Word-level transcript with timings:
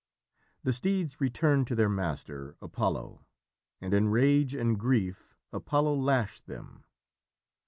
The 0.63 0.73
steeds 0.73 1.21
returned 1.21 1.67
to 1.67 1.75
their 1.75 1.87
master, 1.87 2.57
Apollo, 2.59 3.23
and 3.79 3.93
in 3.93 4.09
rage 4.09 4.55
and 4.55 4.75
grief 4.79 5.35
Apollo 5.53 5.93
lashed 5.97 6.47
them. 6.47 6.85